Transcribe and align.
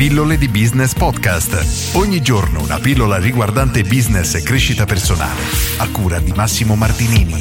Pillole 0.00 0.38
di 0.38 0.48
Business 0.48 0.94
Podcast. 0.94 1.94
Ogni 1.94 2.22
giorno 2.22 2.62
una 2.62 2.78
pillola 2.78 3.18
riguardante 3.18 3.82
business 3.82 4.34
e 4.34 4.42
crescita 4.42 4.86
personale. 4.86 5.42
A 5.76 5.90
cura 5.90 6.18
di 6.20 6.32
Massimo 6.32 6.74
Martinini. 6.74 7.34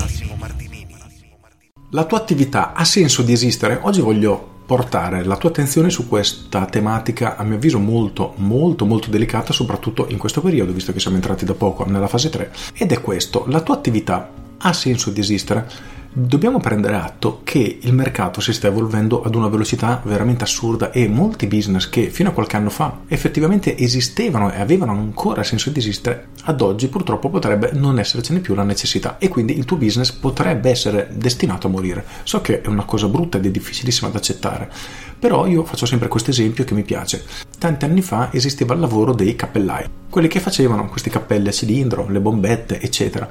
La 1.92 2.04
tua 2.04 2.18
attività 2.18 2.74
ha 2.74 2.84
senso 2.84 3.22
di 3.22 3.32
esistere? 3.32 3.80
Oggi 3.82 4.02
voglio 4.02 4.58
portare 4.66 5.24
la 5.24 5.38
tua 5.38 5.52
attenzione 5.52 5.90
su 5.90 6.10
questa 6.10 6.66
tematica 6.66 7.38
a 7.38 7.44
mio 7.46 7.56
avviso 7.56 7.80
molto 7.80 8.34
molto 8.36 8.86
molto 8.86 9.10
delicata 9.10 9.54
soprattutto 9.54 10.08
in 10.10 10.18
questo 10.18 10.42
periodo 10.42 10.74
visto 10.74 10.92
che 10.92 11.00
siamo 11.00 11.16
entrati 11.16 11.46
da 11.46 11.54
poco 11.54 11.86
nella 11.86 12.08
fase 12.08 12.30
3 12.30 12.52
ed 12.74 12.92
è 12.92 13.02
questo 13.02 13.46
la 13.48 13.62
tua 13.62 13.74
attività 13.74 14.30
ha 14.60 14.74
senso 14.74 15.12
esistere? 15.16 15.98
dobbiamo 16.12 16.60
prendere 16.60 16.96
atto 16.96 17.42
che 17.44 17.80
il 17.82 17.94
mercato 17.94 18.42
si 18.42 18.52
sta 18.52 18.68
evolvendo 18.68 19.22
ad 19.22 19.36
una 19.36 19.48
velocità 19.48 20.02
veramente 20.04 20.44
assurda 20.44 20.92
e 20.92 21.08
molti 21.08 21.46
business 21.46 21.88
che 21.88 22.10
fino 22.10 22.30
a 22.30 22.32
qualche 22.32 22.56
anno 22.56 22.72
fa 22.72 23.02
effettivamente 23.08 23.78
esistevano 23.78 24.52
e 24.52 24.60
avevano 24.60 24.92
ancora 24.92 25.44
senso 25.44 25.70
di 25.70 25.80
esistere, 25.80 26.30
ad 26.44 26.62
oggi 26.62 26.88
purtroppo 26.88 27.30
potrebbe 27.30 27.72
non 27.74 28.00
essercene 28.00 28.40
più 28.40 28.56
la 28.56 28.64
necessità 28.64 29.18
e 29.20 29.28
quindi 29.28 29.58
il 29.58 29.66
tuo 29.66 29.78
business 29.78 30.12
potrebbe 30.12 30.70
essere 30.70 31.10
destinato 31.14 31.68
a 31.68 31.70
morire. 31.70 32.04
So 32.24 32.42
che 32.42 32.62
è 32.62 32.68
una 32.68 32.86
cosa 32.86 33.08
brutta 33.08 33.38
ed 33.38 33.46
è 33.46 33.52
difficilissima 33.52 34.10
da 34.10 34.18
accettare, 34.18 34.70
però 35.20 35.46
io 35.46 35.64
faccio 35.64 35.86
sempre 35.86 36.08
questo 36.08 36.32
esempio 36.32 36.64
che 36.64 36.74
mi 36.74 36.84
piace. 36.84 37.24
Tanti 37.58 37.86
anni 37.86 38.02
fa 38.02 38.30
esisteva 38.32 38.74
il 38.74 38.80
lavoro 38.80 39.14
dei 39.14 39.36
cappellai, 39.36 39.86
quelli 40.10 40.28
che 40.28 40.40
facevano 40.40 40.88
questi 40.90 41.10
cappelli 41.10 41.50
a 41.50 41.52
cilindro, 41.52 42.10
le 42.10 42.20
bombette, 42.20 42.82
eccetera. 42.82 43.30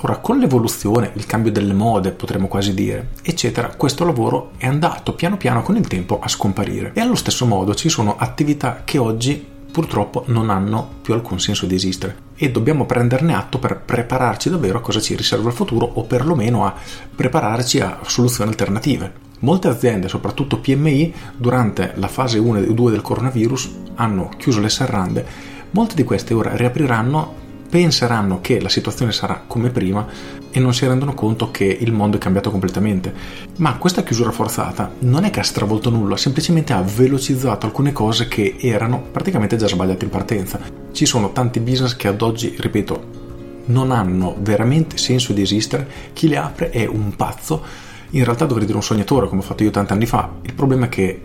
Ora, 0.00 0.18
con 0.18 0.38
l'evoluzione, 0.38 1.10
il 1.14 1.26
cambio 1.26 1.50
delle 1.50 1.72
mode, 1.72 2.12
potremmo 2.12 2.46
quasi 2.46 2.72
dire, 2.72 3.08
eccetera, 3.20 3.74
questo 3.76 4.04
lavoro 4.04 4.52
è 4.56 4.66
andato 4.66 5.14
piano 5.14 5.36
piano 5.36 5.62
con 5.62 5.76
il 5.76 5.88
tempo 5.88 6.20
a 6.20 6.28
scomparire. 6.28 6.92
E 6.94 7.00
allo 7.00 7.16
stesso 7.16 7.46
modo 7.46 7.74
ci 7.74 7.88
sono 7.88 8.16
attività 8.16 8.82
che 8.84 8.98
oggi 8.98 9.44
purtroppo 9.70 10.22
non 10.26 10.50
hanno 10.50 10.88
più 11.02 11.14
alcun 11.14 11.40
senso 11.40 11.66
di 11.66 11.74
esistere 11.74 12.16
e 12.36 12.50
dobbiamo 12.50 12.86
prenderne 12.86 13.34
atto 13.34 13.58
per 13.58 13.80
prepararci 13.80 14.48
davvero 14.48 14.78
a 14.78 14.80
cosa 14.80 15.00
ci 15.00 15.14
riserva 15.16 15.48
il 15.48 15.54
futuro 15.54 15.90
o 15.94 16.04
perlomeno 16.04 16.64
a 16.64 16.74
prepararci 17.14 17.80
a 17.80 17.98
soluzioni 18.02 18.50
alternative. 18.50 19.26
Molte 19.40 19.68
aziende, 19.68 20.08
soprattutto 20.08 20.58
PMI, 20.58 21.12
durante 21.36 21.92
la 21.96 22.08
fase 22.08 22.38
1 22.38 22.58
e 22.58 22.72
2 22.72 22.90
del 22.90 23.02
coronavirus 23.02 23.70
hanno 23.96 24.30
chiuso 24.36 24.60
le 24.60 24.68
serrande. 24.68 25.26
Molte 25.70 25.94
di 25.96 26.04
queste 26.04 26.34
ora 26.34 26.56
riapriranno 26.56 27.46
penseranno 27.68 28.40
che 28.40 28.60
la 28.60 28.68
situazione 28.68 29.12
sarà 29.12 29.42
come 29.46 29.70
prima 29.70 30.06
e 30.50 30.60
non 30.60 30.72
si 30.72 30.86
rendono 30.86 31.14
conto 31.14 31.50
che 31.50 31.64
il 31.64 31.92
mondo 31.92 32.16
è 32.16 32.20
cambiato 32.20 32.50
completamente. 32.50 33.12
Ma 33.56 33.76
questa 33.76 34.02
chiusura 34.02 34.30
forzata 34.30 34.92
non 35.00 35.24
è 35.24 35.30
che 35.30 35.40
ha 35.40 35.44
stravolto 35.44 35.90
nulla, 35.90 36.16
semplicemente 36.16 36.72
ha 36.72 36.82
velocizzato 36.82 37.66
alcune 37.66 37.92
cose 37.92 38.28
che 38.28 38.56
erano 38.58 39.02
praticamente 39.12 39.56
già 39.56 39.66
sbagliate 39.66 40.04
in 40.04 40.10
partenza. 40.10 40.60
Ci 40.92 41.06
sono 41.06 41.32
tanti 41.32 41.60
business 41.60 41.94
che 41.94 42.08
ad 42.08 42.22
oggi, 42.22 42.56
ripeto, 42.58 43.26
non 43.66 43.90
hanno 43.90 44.34
veramente 44.40 44.96
senso 44.96 45.32
di 45.32 45.42
esistere, 45.42 45.86
chi 46.12 46.28
le 46.28 46.38
apre 46.38 46.70
è 46.70 46.86
un 46.86 47.14
pazzo, 47.14 47.62
in 48.10 48.24
realtà 48.24 48.46
dovrei 48.46 48.64
dire 48.64 48.78
un 48.78 48.84
sognatore 48.84 49.28
come 49.28 49.42
ho 49.42 49.44
fatto 49.44 49.62
io 49.62 49.70
tanti 49.70 49.92
anni 49.92 50.06
fa. 50.06 50.30
Il 50.42 50.54
problema 50.54 50.86
è 50.86 50.88
che 50.88 51.20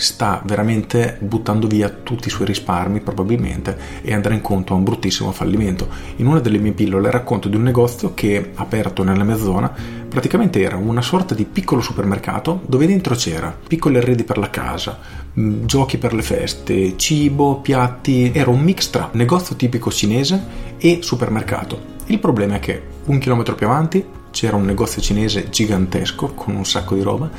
sta 0.00 0.42
veramente 0.44 1.16
buttando 1.20 1.66
via 1.66 1.88
tutti 1.88 2.28
i 2.28 2.30
suoi 2.30 2.46
risparmi 2.46 3.00
probabilmente 3.00 3.76
e 4.02 4.12
andrà 4.12 4.34
incontro 4.34 4.74
a 4.74 4.78
un 4.78 4.84
bruttissimo 4.84 5.32
fallimento. 5.32 5.88
In 6.16 6.26
una 6.26 6.40
delle 6.40 6.58
mie 6.58 6.72
pillole 6.72 7.10
racconto 7.10 7.48
di 7.48 7.56
un 7.56 7.62
negozio 7.62 8.14
che 8.14 8.52
aperto 8.54 9.02
nella 9.02 9.24
mia 9.24 9.36
zona 9.36 9.72
praticamente 10.08 10.60
era 10.60 10.76
una 10.76 11.02
sorta 11.02 11.34
di 11.34 11.44
piccolo 11.44 11.80
supermercato 11.80 12.62
dove 12.66 12.86
dentro 12.86 13.14
c'era 13.14 13.56
piccoli 13.66 13.96
arredi 13.96 14.24
per 14.24 14.38
la 14.38 14.50
casa, 14.50 14.98
mm, 15.38 15.64
giochi 15.66 15.98
per 15.98 16.12
le 16.12 16.22
feste, 16.22 16.96
cibo, 16.96 17.60
piatti, 17.60 18.32
era 18.34 18.50
un 18.50 18.60
mix 18.60 18.90
tra 18.90 19.08
negozio 19.12 19.54
tipico 19.54 19.90
cinese 19.90 20.42
e 20.78 20.98
supermercato. 21.02 21.98
Il 22.06 22.18
problema 22.18 22.56
è 22.56 22.58
che 22.58 22.82
un 23.04 23.18
chilometro 23.18 23.54
più 23.54 23.66
avanti 23.66 24.04
c'era 24.30 24.56
un 24.56 24.64
negozio 24.64 25.00
cinese 25.00 25.48
gigantesco 25.48 26.34
con 26.34 26.54
un 26.56 26.64
sacco 26.64 26.94
di 26.94 27.02
roba 27.02 27.30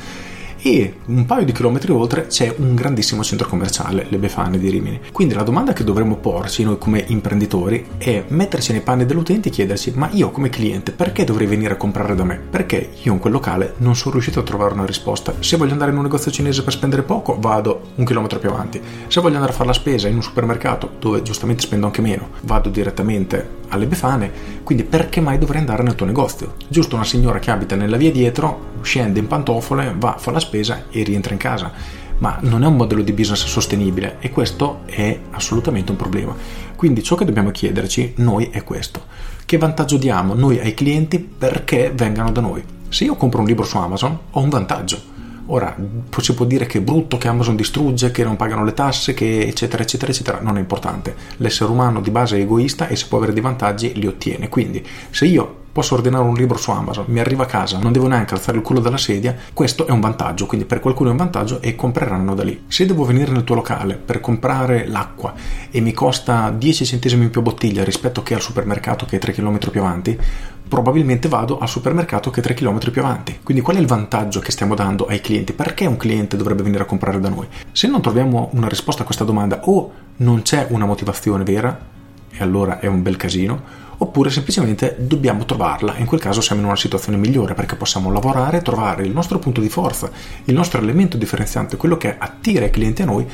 e 0.62 0.94
un 1.06 1.26
paio 1.26 1.44
di 1.44 1.52
chilometri 1.52 1.90
oltre 1.90 2.28
c'è 2.28 2.54
un 2.58 2.74
grandissimo 2.74 3.24
centro 3.24 3.48
commerciale, 3.48 4.06
le 4.08 4.18
Befane 4.18 4.58
di 4.58 4.70
Rimini. 4.70 5.00
Quindi 5.10 5.34
la 5.34 5.42
domanda 5.42 5.72
che 5.72 5.82
dovremmo 5.82 6.16
porci 6.16 6.62
noi 6.62 6.78
come 6.78 7.04
imprenditori 7.08 7.84
è 7.98 8.24
metterci 8.28 8.70
nei 8.70 8.80
panni 8.80 9.04
dell'utente 9.04 9.48
e 9.48 9.52
chiederci 9.52 9.92
ma 9.96 10.08
io 10.12 10.30
come 10.30 10.50
cliente 10.50 10.92
perché 10.92 11.24
dovrei 11.24 11.48
venire 11.48 11.74
a 11.74 11.76
comprare 11.76 12.14
da 12.14 12.22
me? 12.22 12.38
Perché 12.38 12.90
io 13.02 13.12
in 13.12 13.18
quel 13.18 13.32
locale 13.32 13.74
non 13.78 13.96
sono 13.96 14.12
riuscito 14.12 14.38
a 14.38 14.44
trovare 14.44 14.74
una 14.74 14.86
risposta. 14.86 15.34
Se 15.40 15.56
voglio 15.56 15.72
andare 15.72 15.90
in 15.90 15.96
un 15.96 16.04
negozio 16.04 16.30
cinese 16.30 16.62
per 16.62 16.72
spendere 16.72 17.02
poco 17.02 17.36
vado 17.40 17.88
un 17.96 18.04
chilometro 18.04 18.38
più 18.38 18.48
avanti. 18.48 18.80
Se 19.08 19.20
voglio 19.20 19.34
andare 19.34 19.52
a 19.52 19.56
fare 19.56 19.68
la 19.68 19.74
spesa 19.74 20.06
in 20.06 20.14
un 20.14 20.22
supermercato 20.22 20.92
dove 21.00 21.22
giustamente 21.22 21.62
spendo 21.62 21.86
anche 21.86 22.00
meno 22.00 22.28
vado 22.42 22.68
direttamente 22.68 23.60
alle 23.68 23.86
Befane. 23.86 24.30
Quindi 24.62 24.84
perché 24.84 25.20
mai 25.20 25.38
dovrei 25.38 25.60
andare 25.60 25.82
nel 25.82 25.96
tuo 25.96 26.06
negozio? 26.06 26.54
Giusto 26.68 26.94
una 26.94 27.04
signora 27.04 27.40
che 27.40 27.50
abita 27.50 27.74
nella 27.74 27.96
via 27.96 28.12
dietro 28.12 28.70
scende 28.82 29.18
in 29.18 29.26
pantofole, 29.26 29.94
va, 29.96 30.16
fa 30.18 30.30
la 30.30 30.40
spesa 30.40 30.84
e 30.90 31.02
rientra 31.02 31.32
in 31.32 31.38
casa. 31.38 31.72
Ma 32.18 32.38
non 32.42 32.62
è 32.62 32.66
un 32.66 32.76
modello 32.76 33.02
di 33.02 33.12
business 33.12 33.44
sostenibile 33.46 34.16
e 34.20 34.30
questo 34.30 34.82
è 34.84 35.18
assolutamente 35.30 35.90
un 35.90 35.96
problema. 35.96 36.34
Quindi 36.76 37.02
ciò 37.02 37.16
che 37.16 37.24
dobbiamo 37.24 37.50
chiederci 37.50 38.14
noi 38.16 38.48
è 38.50 38.62
questo. 38.62 39.04
Che 39.44 39.58
vantaggio 39.58 39.96
diamo 39.96 40.34
noi 40.34 40.60
ai 40.60 40.74
clienti 40.74 41.18
perché 41.18 41.92
vengano 41.94 42.30
da 42.30 42.40
noi? 42.40 42.62
Se 42.88 43.04
io 43.04 43.16
compro 43.16 43.40
un 43.40 43.46
libro 43.46 43.64
su 43.64 43.76
Amazon 43.76 44.18
ho 44.30 44.40
un 44.40 44.48
vantaggio. 44.48 45.10
Ora, 45.46 45.76
si 46.18 46.34
può 46.34 46.44
dire 46.44 46.66
che 46.66 46.78
è 46.78 46.80
brutto, 46.82 47.18
che 47.18 47.28
Amazon 47.28 47.56
distrugge, 47.56 48.10
che 48.10 48.24
non 48.24 48.36
pagano 48.36 48.64
le 48.64 48.74
tasse, 48.74 49.14
che 49.14 49.40
eccetera, 49.42 49.82
eccetera, 49.82 50.12
eccetera. 50.12 50.40
Non 50.40 50.56
è 50.56 50.60
importante. 50.60 51.14
L'essere 51.38 51.70
umano 51.70 52.00
di 52.00 52.10
base 52.10 52.36
è 52.36 52.40
egoista 52.40 52.88
e 52.88 52.96
se 52.96 53.06
può 53.08 53.18
avere 53.18 53.32
dei 53.32 53.42
vantaggi 53.42 53.92
li 53.94 54.06
ottiene. 54.06 54.48
Quindi, 54.48 54.84
se 55.10 55.26
io 55.26 55.60
posso 55.72 55.94
ordinare 55.94 56.24
un 56.24 56.34
libro 56.34 56.58
su 56.58 56.70
Amazon, 56.70 57.06
mi 57.08 57.18
arriva 57.18 57.44
a 57.44 57.46
casa, 57.46 57.78
non 57.78 57.92
devo 57.92 58.06
neanche 58.06 58.34
alzare 58.34 58.58
il 58.58 58.62
culo 58.62 58.80
dalla 58.80 58.98
sedia, 58.98 59.34
questo 59.54 59.86
è 59.86 59.90
un 59.90 60.00
vantaggio, 60.00 60.46
quindi 60.46 60.66
per 60.66 60.80
qualcuno 60.80 61.08
è 61.08 61.12
un 61.12 61.18
vantaggio 61.18 61.62
e 61.62 61.74
compreranno 61.74 62.34
da 62.34 62.44
lì. 62.44 62.64
Se 62.68 62.84
devo 62.84 63.04
venire 63.04 63.32
nel 63.32 63.44
tuo 63.44 63.54
locale 63.54 63.94
per 63.94 64.20
comprare 64.20 64.86
l'acqua 64.86 65.32
e 65.70 65.80
mi 65.80 65.92
costa 65.92 66.50
10 66.50 66.84
centesimi 66.84 67.24
in 67.24 67.30
più 67.30 67.40
a 67.40 67.44
bottiglia 67.44 67.84
rispetto 67.84 68.22
che 68.22 68.34
al 68.34 68.42
supermercato 68.42 69.06
che 69.06 69.16
è 69.16 69.18
3 69.18 69.32
km 69.32 69.70
più 69.70 69.80
avanti, 69.80 70.18
probabilmente 70.66 71.28
vado 71.28 71.58
al 71.58 71.68
supermercato 71.68 72.30
che 72.30 72.40
è 72.40 72.42
3 72.42 72.54
km 72.54 72.90
più 72.90 73.02
avanti. 73.02 73.40
Quindi 73.42 73.62
qual 73.62 73.76
è 73.76 73.80
il 73.80 73.86
vantaggio 73.86 74.40
che 74.40 74.52
stiamo 74.52 74.74
dando 74.74 75.06
ai 75.06 75.20
clienti? 75.20 75.52
Perché 75.52 75.86
un 75.86 75.96
cliente 75.96 76.36
dovrebbe 76.36 76.62
venire 76.62 76.82
a 76.82 76.86
comprare 76.86 77.20
da 77.20 77.28
noi? 77.28 77.46
Se 77.72 77.88
non 77.88 78.00
troviamo 78.00 78.50
una 78.52 78.68
risposta 78.68 79.02
a 79.02 79.04
questa 79.04 79.24
domanda 79.24 79.60
o 79.64 79.92
non 80.16 80.42
c'è 80.42 80.66
una 80.70 80.86
motivazione 80.86 81.44
vera, 81.44 81.90
e 82.34 82.42
allora 82.42 82.80
è 82.80 82.86
un 82.86 83.02
bel 83.02 83.16
casino, 83.16 83.60
oppure 83.98 84.30
semplicemente 84.30 84.96
dobbiamo 84.98 85.44
trovarla. 85.44 85.96
In 85.98 86.06
quel 86.06 86.20
caso 86.20 86.40
siamo 86.40 86.62
in 86.62 86.66
una 86.66 86.76
situazione 86.76 87.18
migliore 87.18 87.54
perché 87.54 87.76
possiamo 87.76 88.10
lavorare, 88.10 88.62
trovare 88.62 89.04
il 89.04 89.12
nostro 89.12 89.38
punto 89.38 89.60
di 89.60 89.68
forza, 89.68 90.10
il 90.44 90.54
nostro 90.54 90.80
elemento 90.80 91.16
differenziante, 91.16 91.76
quello 91.76 91.96
che 91.96 92.16
attira 92.18 92.64
i 92.64 92.70
clienti 92.70 93.02
a 93.02 93.06
noi 93.06 93.26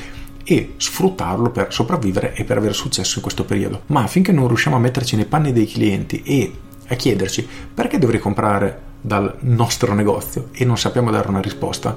e 0.43 0.73
sfruttarlo 0.77 1.51
per 1.51 1.71
sopravvivere 1.71 2.33
e 2.33 2.43
per 2.43 2.57
avere 2.57 2.73
successo 2.73 3.15
in 3.15 3.21
questo 3.21 3.45
periodo. 3.45 3.83
Ma 3.87 4.05
finché 4.07 4.31
non 4.31 4.47
riusciamo 4.47 4.75
a 4.75 4.79
metterci 4.79 5.15
nei 5.15 5.25
panni 5.25 5.53
dei 5.53 5.67
clienti 5.67 6.21
e 6.23 6.53
a 6.89 6.95
chiederci 6.95 7.47
perché 7.73 7.97
dovrei 7.97 8.19
comprare 8.19 8.87
dal 9.01 9.37
nostro 9.41 9.93
negozio 9.93 10.49
e 10.51 10.65
non 10.65 10.77
sappiamo 10.77 11.11
dare 11.11 11.29
una 11.29 11.41
risposta, 11.41 11.95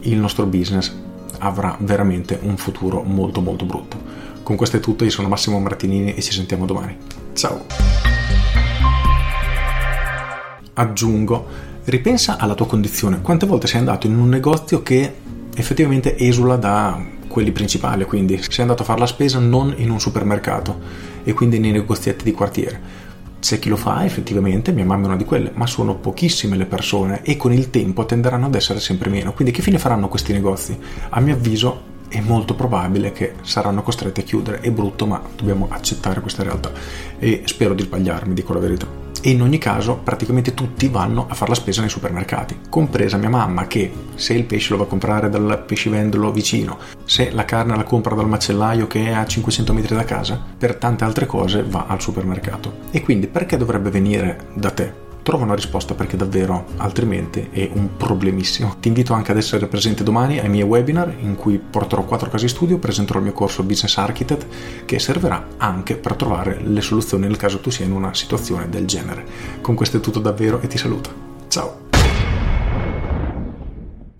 il 0.00 0.18
nostro 0.18 0.46
business 0.46 0.92
avrà 1.38 1.76
veramente 1.80 2.38
un 2.42 2.56
futuro 2.56 3.02
molto 3.02 3.40
molto 3.40 3.64
brutto. 3.64 4.24
Con 4.42 4.56
questo 4.56 4.76
è 4.76 4.80
tutto, 4.80 5.04
io 5.04 5.10
sono 5.10 5.28
Massimo 5.28 5.58
Martinini 5.58 6.14
e 6.14 6.22
ci 6.22 6.32
sentiamo 6.32 6.66
domani. 6.66 6.96
Ciao! 7.32 7.64
Aggiungo, 10.74 11.46
ripensa 11.84 12.36
alla 12.36 12.54
tua 12.54 12.66
condizione. 12.66 13.20
Quante 13.22 13.46
volte 13.46 13.66
sei 13.66 13.78
andato 13.78 14.06
in 14.06 14.16
un 14.16 14.28
negozio 14.28 14.82
che 14.82 15.14
effettivamente 15.54 16.16
esula 16.18 16.56
da 16.56 17.02
quelli 17.26 17.50
principali, 17.50 18.04
quindi 18.04 18.40
sei 18.42 18.60
andato 18.60 18.82
a 18.82 18.84
fare 18.84 19.00
la 19.00 19.06
spesa 19.06 19.38
non 19.38 19.74
in 19.76 19.90
un 19.90 20.00
supermercato 20.00 20.78
e 21.24 21.32
quindi 21.32 21.58
nei 21.58 21.72
negozietti 21.72 22.24
di 22.24 22.32
quartiere. 22.32 23.05
C'è 23.46 23.60
chi 23.60 23.68
lo 23.68 23.76
fa 23.76 24.04
effettivamente, 24.04 24.72
mia 24.72 24.84
mamma 24.84 25.04
è 25.04 25.06
una 25.06 25.16
di 25.16 25.24
quelle, 25.24 25.52
ma 25.54 25.68
sono 25.68 25.94
pochissime 25.94 26.56
le 26.56 26.66
persone 26.66 27.22
e 27.22 27.36
con 27.36 27.52
il 27.52 27.70
tempo 27.70 28.04
tenderanno 28.04 28.46
ad 28.46 28.56
essere 28.56 28.80
sempre 28.80 29.08
meno. 29.08 29.32
Quindi 29.34 29.54
che 29.54 29.62
fine 29.62 29.78
faranno 29.78 30.08
questi 30.08 30.32
negozi? 30.32 30.76
A 31.10 31.20
mio 31.20 31.34
avviso 31.34 31.80
è 32.08 32.20
molto 32.20 32.56
probabile 32.56 33.12
che 33.12 33.34
saranno 33.42 33.84
costretti 33.84 34.18
a 34.18 34.24
chiudere. 34.24 34.58
È 34.58 34.70
brutto, 34.72 35.06
ma 35.06 35.22
dobbiamo 35.36 35.68
accettare 35.70 36.20
questa 36.20 36.42
realtà 36.42 36.72
e 37.20 37.42
spero 37.44 37.74
di 37.74 37.84
sbagliarmi, 37.84 38.34
dico 38.34 38.52
la 38.52 38.58
verità. 38.58 39.05
E 39.22 39.30
in 39.30 39.42
ogni 39.42 39.58
caso, 39.58 39.96
praticamente 39.96 40.54
tutti 40.54 40.88
vanno 40.88 41.26
a 41.28 41.34
fare 41.34 41.50
la 41.50 41.56
spesa 41.56 41.80
nei 41.80 41.90
supermercati, 41.90 42.58
compresa 42.68 43.16
mia 43.16 43.28
mamma 43.28 43.66
che 43.66 43.90
se 44.14 44.34
il 44.34 44.44
pesce 44.44 44.70
lo 44.70 44.78
va 44.78 44.84
a 44.84 44.88
comprare 44.88 45.28
dal 45.28 45.62
pescivendolo 45.66 46.32
vicino, 46.32 46.78
se 47.04 47.30
la 47.32 47.44
carne 47.44 47.76
la 47.76 47.84
compra 47.84 48.14
dal 48.14 48.28
macellaio 48.28 48.86
che 48.86 49.06
è 49.06 49.12
a 49.12 49.26
500 49.26 49.72
metri 49.72 49.94
da 49.94 50.04
casa, 50.04 50.42
per 50.56 50.76
tante 50.76 51.04
altre 51.04 51.26
cose 51.26 51.64
va 51.64 51.86
al 51.88 52.00
supermercato. 52.00 52.84
E 52.90 53.02
quindi 53.02 53.26
perché 53.26 53.56
dovrebbe 53.56 53.90
venire 53.90 54.48
da 54.54 54.70
te? 54.70 55.05
Trova 55.26 55.42
una 55.42 55.56
risposta 55.56 55.94
perché 55.94 56.16
davvero 56.16 56.66
altrimenti 56.76 57.48
è 57.50 57.68
un 57.72 57.96
problemissimo. 57.96 58.76
Ti 58.78 58.86
invito 58.86 59.12
anche 59.12 59.32
ad 59.32 59.38
essere 59.38 59.66
presente 59.66 60.04
domani 60.04 60.38
ai 60.38 60.48
miei 60.48 60.62
webinar 60.62 61.12
in 61.18 61.34
cui 61.34 61.58
porterò 61.58 62.04
quattro 62.04 62.30
casi 62.30 62.46
studio, 62.46 62.78
presenterò 62.78 63.18
il 63.18 63.24
mio 63.24 63.34
corso 63.34 63.64
Business 63.64 63.96
Architect 63.96 64.84
che 64.84 65.00
servirà 65.00 65.48
anche 65.56 65.96
per 65.96 66.14
trovare 66.14 66.60
le 66.62 66.80
soluzioni 66.80 67.26
nel 67.26 67.36
caso 67.36 67.58
tu 67.58 67.70
sia 67.70 67.84
in 67.84 67.90
una 67.90 68.14
situazione 68.14 68.68
del 68.68 68.86
genere. 68.86 69.24
Con 69.60 69.74
questo 69.74 69.96
è 69.96 70.00
tutto 70.00 70.20
davvero 70.20 70.60
e 70.60 70.68
ti 70.68 70.78
saluto. 70.78 71.10
Ciao! 71.48 71.85